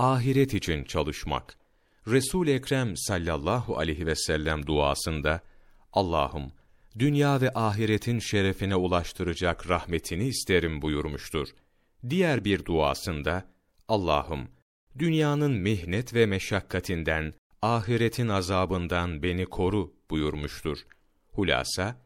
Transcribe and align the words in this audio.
ahiret 0.00 0.54
için 0.54 0.84
çalışmak. 0.84 1.58
Resul 2.06 2.48
Ekrem 2.48 2.96
sallallahu 2.96 3.78
aleyhi 3.78 4.06
ve 4.06 4.16
sellem 4.16 4.66
duasında 4.66 5.40
Allah'ım 5.92 6.52
dünya 6.98 7.40
ve 7.40 7.50
ahiretin 7.54 8.18
şerefine 8.18 8.76
ulaştıracak 8.76 9.70
rahmetini 9.70 10.24
isterim 10.24 10.82
buyurmuştur. 10.82 11.48
Diğer 12.10 12.44
bir 12.44 12.64
duasında 12.64 13.44
Allah'ım 13.88 14.48
dünyanın 14.98 15.52
mihnet 15.52 16.14
ve 16.14 16.26
meşakkatinden, 16.26 17.32
ahiretin 17.62 18.28
azabından 18.28 19.22
beni 19.22 19.46
koru 19.46 19.92
buyurmuştur. 20.10 20.78
Hulasa 21.32 21.96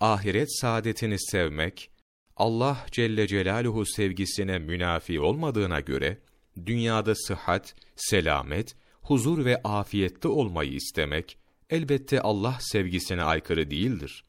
ahiret 0.00 0.58
saadetini 0.60 1.20
sevmek 1.20 1.90
Allah 2.36 2.86
Celle 2.90 3.26
Celaluhu 3.26 3.86
sevgisine 3.86 4.58
münafi 4.58 5.20
olmadığına 5.20 5.80
göre 5.80 6.18
dünyada 6.66 7.14
sıhhat, 7.14 7.74
selamet, 7.96 8.76
huzur 9.02 9.44
ve 9.44 9.62
afiyette 9.62 10.28
olmayı 10.28 10.72
istemek 10.72 11.38
elbette 11.70 12.20
Allah 12.20 12.58
sevgisine 12.60 13.22
aykırı 13.22 13.70
değildir. 13.70 14.24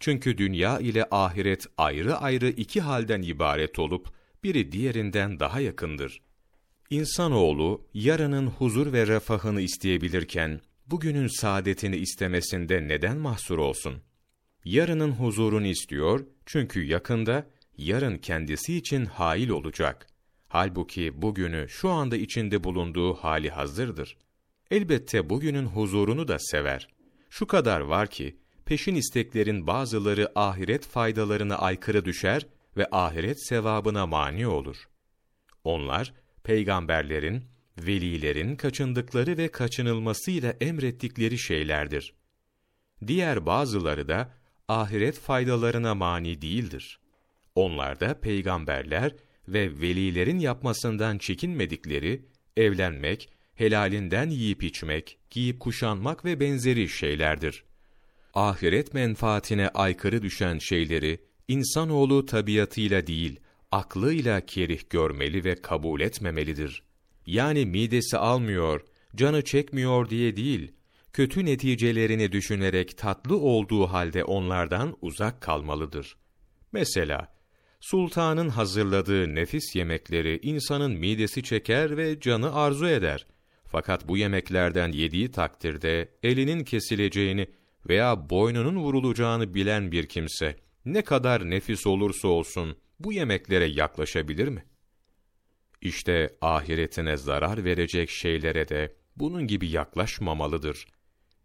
Çünkü 0.00 0.38
dünya 0.38 0.78
ile 0.78 1.06
ahiret 1.10 1.66
ayrı 1.78 2.16
ayrı 2.16 2.48
iki 2.48 2.80
halden 2.80 3.22
ibaret 3.22 3.78
olup 3.78 4.08
biri 4.44 4.72
diğerinden 4.72 5.40
daha 5.40 5.60
yakındır. 5.60 6.20
İnsanoğlu 6.90 7.86
yarının 7.94 8.46
huzur 8.46 8.92
ve 8.92 9.06
refahını 9.06 9.60
isteyebilirken 9.60 10.60
bugünün 10.86 11.40
saadetini 11.40 11.96
istemesinde 11.96 12.88
neden 12.88 13.16
mahsur 13.16 13.58
olsun? 13.58 14.02
Yarının 14.64 15.12
huzurunu 15.12 15.66
istiyor 15.66 16.26
çünkü 16.46 16.84
yakında 16.84 17.46
yarın 17.78 18.18
kendisi 18.18 18.76
için 18.76 19.04
hail 19.04 19.48
olacak. 19.48 20.06
Halbuki 20.48 21.22
bugünü 21.22 21.68
şu 21.68 21.90
anda 21.90 22.16
içinde 22.16 22.64
bulunduğu 22.64 23.14
hali 23.14 23.50
hazırdır. 23.50 24.16
Elbette 24.70 25.30
bugünün 25.30 25.66
huzurunu 25.66 26.28
da 26.28 26.38
sever. 26.38 26.88
Şu 27.30 27.46
kadar 27.46 27.80
var 27.80 28.06
ki, 28.10 28.36
peşin 28.64 28.94
isteklerin 28.94 29.66
bazıları 29.66 30.32
ahiret 30.34 30.86
faydalarına 30.86 31.56
aykırı 31.56 32.04
düşer 32.04 32.46
ve 32.76 32.88
ahiret 32.90 33.48
sevabına 33.48 34.06
mani 34.06 34.46
olur. 34.46 34.88
Onlar, 35.64 36.14
peygamberlerin, 36.44 37.44
velilerin 37.78 38.56
kaçındıkları 38.56 39.36
ve 39.36 39.48
kaçınılmasıyla 39.48 40.54
emrettikleri 40.60 41.38
şeylerdir. 41.38 42.14
Diğer 43.06 43.46
bazıları 43.46 44.08
da 44.08 44.34
ahiret 44.68 45.18
faydalarına 45.18 45.94
mani 45.94 46.42
değildir. 46.42 47.00
Onlar 47.54 48.00
da 48.00 48.20
peygamberler 48.20 49.14
ve 49.48 49.80
velilerin 49.80 50.38
yapmasından 50.38 51.18
çekinmedikleri, 51.18 52.22
evlenmek, 52.56 53.28
helalinden 53.54 54.30
yiyip 54.30 54.62
içmek, 54.62 55.18
giyip 55.30 55.60
kuşanmak 55.60 56.24
ve 56.24 56.40
benzeri 56.40 56.88
şeylerdir. 56.88 57.64
Ahiret 58.34 58.94
menfaatine 58.94 59.68
aykırı 59.68 60.22
düşen 60.22 60.58
şeyleri, 60.58 61.20
insanoğlu 61.48 62.26
tabiatıyla 62.26 63.06
değil, 63.06 63.40
aklıyla 63.72 64.40
kerih 64.40 64.80
görmeli 64.90 65.44
ve 65.44 65.54
kabul 65.54 66.00
etmemelidir. 66.00 66.82
Yani 67.26 67.66
midesi 67.66 68.18
almıyor, 68.18 68.80
canı 69.16 69.44
çekmiyor 69.44 70.10
diye 70.10 70.36
değil, 70.36 70.72
kötü 71.12 71.44
neticelerini 71.44 72.32
düşünerek 72.32 72.98
tatlı 72.98 73.38
olduğu 73.38 73.86
halde 73.86 74.24
onlardan 74.24 74.96
uzak 75.02 75.40
kalmalıdır. 75.40 76.16
Mesela, 76.72 77.35
sultanın 77.80 78.48
hazırladığı 78.48 79.34
nefis 79.34 79.76
yemekleri 79.76 80.38
insanın 80.42 80.92
midesi 80.92 81.42
çeker 81.42 81.96
ve 81.96 82.20
canı 82.20 82.54
arzu 82.54 82.88
eder. 82.88 83.26
Fakat 83.66 84.08
bu 84.08 84.16
yemeklerden 84.16 84.92
yediği 84.92 85.30
takdirde 85.30 86.08
elinin 86.22 86.64
kesileceğini 86.64 87.46
veya 87.88 88.30
boynunun 88.30 88.76
vurulacağını 88.76 89.54
bilen 89.54 89.92
bir 89.92 90.06
kimse, 90.06 90.56
ne 90.84 91.02
kadar 91.02 91.50
nefis 91.50 91.86
olursa 91.86 92.28
olsun 92.28 92.76
bu 93.00 93.12
yemeklere 93.12 93.64
yaklaşabilir 93.64 94.48
mi? 94.48 94.64
İşte 95.80 96.36
ahiretine 96.40 97.16
zarar 97.16 97.64
verecek 97.64 98.10
şeylere 98.10 98.68
de 98.68 98.96
bunun 99.16 99.46
gibi 99.46 99.68
yaklaşmamalıdır. 99.68 100.86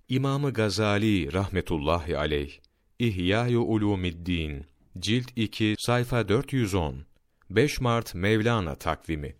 İmamı 0.09 0.53
Gazali 0.53 1.33
rahmetullahi 1.33 2.17
aleyh, 2.17 2.51
İhya-i 2.99 3.57
Ulumiddin, 3.57 4.65
Cilt 4.99 5.31
2, 5.35 5.75
sayfa 5.79 6.23
410, 6.23 7.05
5 7.49 7.81
Mart 7.81 8.13
Mevlana 8.15 8.75
takvimi 8.75 9.35